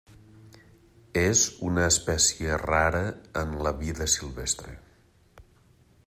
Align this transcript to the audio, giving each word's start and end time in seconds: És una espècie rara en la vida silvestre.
És 1.23 1.41
una 1.67 1.83
espècie 1.89 2.57
rara 2.63 3.01
en 3.43 3.53
la 3.67 3.77
vida 3.83 4.07
silvestre. 4.15 4.73